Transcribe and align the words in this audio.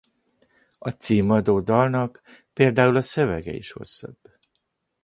A 0.79 0.89
címadó 0.89 1.59
dalnak 1.59 2.21
például 2.53 2.95
a 2.95 3.01
szövege 3.01 3.53
is 3.53 3.71
hosszabb. 3.71 4.19